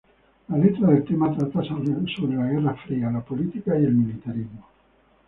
[0.47, 4.65] La letra del tema trata sobre la Guerra Fría, la política y el militarismo.